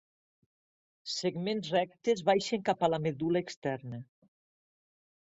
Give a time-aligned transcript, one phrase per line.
[1.17, 4.05] Segments rectes baixen cap a la medul·la externa.